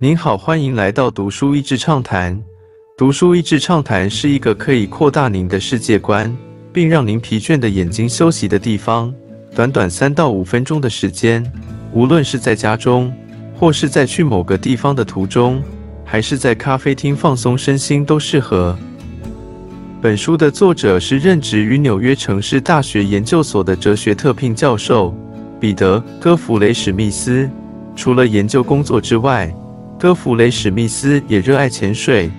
[0.00, 2.40] 您好，欢迎来到读书益智畅谈。
[2.96, 6.32] 读书益智畅谈是一个可以扩大您的世界观，
[6.72, 9.12] 并让您疲倦的眼睛休息的地方。
[9.56, 11.44] 短短三到五分钟的时间，
[11.92, 13.12] 无论是在家中，
[13.56, 15.60] 或是在去某个地方的途中，
[16.04, 18.78] 还是在咖啡厅放松身心，都适合。
[20.00, 25.12] 本书的作者是任职于纽约城市大学研究所的哲学特聘教授
[25.58, 27.50] 彼得·戈弗雷·史密斯。
[27.96, 29.52] 除了研究工作之外，
[29.98, 32.30] 戈弗雷·史密斯也热爱潜水，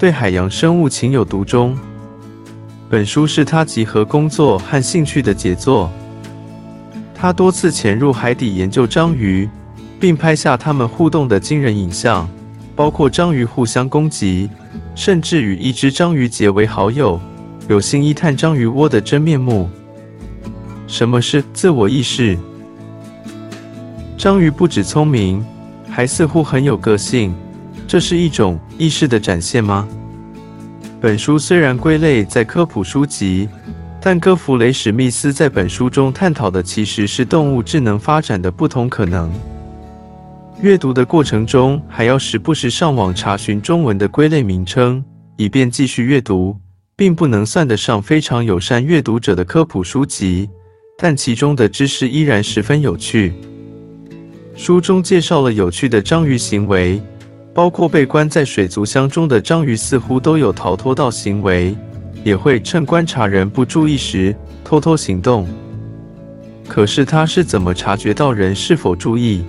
[0.00, 1.78] 对海洋生物情有独钟。
[2.90, 5.88] 本书是他集合工作和兴趣的杰作。
[7.14, 9.48] 他多次潜入海底研究章鱼，
[10.00, 12.28] 并拍下它们互动的惊人影像，
[12.74, 14.50] 包括章鱼互相攻击，
[14.96, 17.20] 甚至与一只章鱼结为好友。
[17.68, 19.70] 有心一探章鱼窝的真面目。
[20.88, 22.36] 什么是自我意识？
[24.18, 25.46] 章鱼不止聪明。
[25.94, 27.32] 还似乎很有个性，
[27.86, 29.86] 这是一种意识的展现吗？
[31.00, 33.48] 本书虽然归类在科普书籍，
[34.00, 39.30] 但戈弗雷·史密斯在本书中探讨的其实是动物智能发展的不同可能。
[40.60, 45.00] 阅读的过程中，还要时不时上网查询中文的归类名称，
[45.36, 46.56] 以便继续阅读，
[46.96, 50.50] 并不能算得上非常友善阅读者的科普书籍，
[50.98, 53.32] 但其中的知识依然十分有趣。
[54.56, 57.02] 书中介绍了有趣的章鱼行为，
[57.52, 61.74] 包括被关在水族箱中的章鱼似乎都有逃脱到行为，
[62.22, 65.46] 也会趁观察人不注意时偷偷行动。
[66.68, 69.44] 可是他是怎么察觉到人是否注意？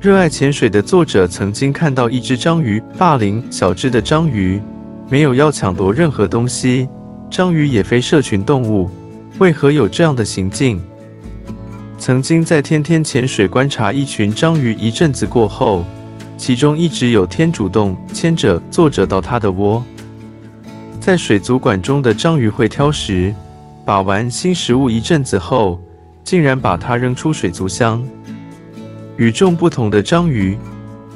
[0.00, 4.60] 热爱潜水的作者曾经看到一只章鱼霸凌小只的章鱼，
[5.08, 6.88] 没有要抢夺任何东西。
[7.30, 8.90] 章鱼也非社群动物，
[9.38, 10.82] 为何有这样的行径？
[12.00, 15.84] 曾经在天天潜水观察一群章鱼一阵子过后，
[16.38, 19.84] 其中一直有天主动牵着作者到他的窝。
[20.98, 23.34] 在水族馆中的章鱼会挑食，
[23.84, 25.78] 把玩新食物一阵子后，
[26.24, 28.02] 竟然把它扔出水族箱。
[29.18, 30.56] 与众不同的章鱼，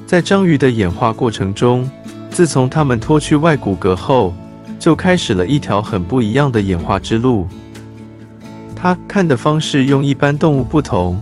[0.07, 1.91] 在章鱼的演化过程中，
[2.29, 4.35] 自从它们脱去外骨骼后，
[4.79, 7.49] 就开始了一条很不一样的演化之路。
[8.85, 11.19] 他看的方式用一般动物不同，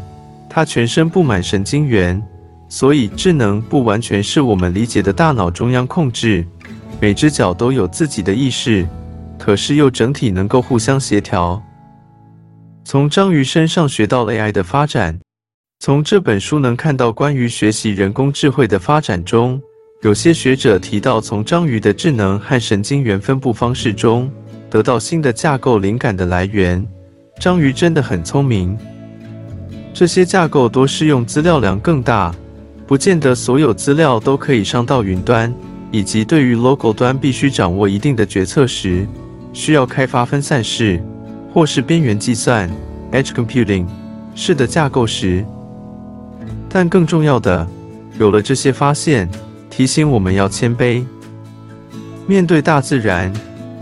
[0.50, 2.20] 它全身布满神经元，
[2.68, 6.44] 所以智能不完全是我们理解的大脑中央控制。
[7.00, 8.84] 每只脚都有自己的意识，
[9.38, 11.62] 可是又整体能够互相协调。
[12.84, 15.16] 从章鱼身上学到 AI 的发展，
[15.78, 19.62] 从这本书能看到关于学习人工智慧的发展中，
[20.02, 24.28] 有些学者提到从章鱼的智能和神经元分布方式中
[24.68, 26.84] 得到新的架构灵感的来源。
[27.38, 28.76] 章鱼真的很聪明，
[29.92, 32.32] 这些架构多适用资料量更大，
[32.86, 35.52] 不见得所有资料都可以上到云端，
[35.90, 39.06] 以及对于 Logo 端必须掌握一定的决策时，
[39.52, 41.02] 需要开发分散式
[41.52, 42.70] 或是边缘计算
[43.10, 43.86] （edge computing）
[44.34, 45.44] 式的架构时。
[46.68, 47.66] 但更重要的，
[48.18, 49.28] 有了这些发现，
[49.68, 51.04] 提醒我们要谦卑，
[52.26, 53.32] 面对大自然，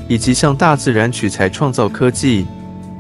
[0.09, 2.47] 以及向大自然取材创造科技。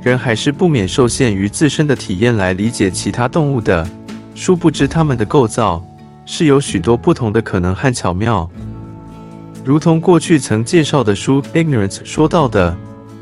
[0.02, 3.86] 人还是不免受限于自身的体验来理解其他动物的，
[4.34, 5.84] 殊不知它们的构造
[6.24, 8.48] 是有许多不同的可能和巧妙。
[9.62, 12.74] 如同过去曾介绍的书《Ignorance》说到的，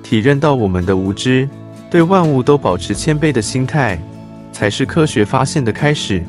[0.04, 1.48] 体认到我们的无知，
[1.90, 4.00] 对万物都保持谦卑的心态，
[4.52, 6.22] 才是科学发现的开始。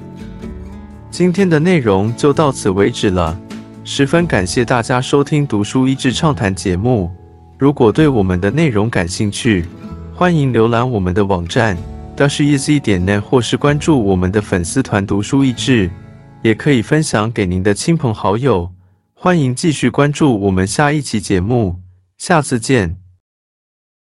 [1.12, 3.40] 今天的内容就到此为止了，
[3.84, 7.12] 十分感谢大家收听《读书益智畅谈》节目。
[7.60, 9.66] 如果对我们的内容感兴趣，
[10.20, 11.78] 欢迎浏览我们的网站
[12.14, 15.90] d a s h e a s y 点 net，或是关注我们的粉丝团“读书益智”，
[16.44, 18.70] 也可以分享给您的亲朋好友。
[19.14, 21.80] 欢迎继续关注我们下一期节目，
[22.18, 22.99] 下次见。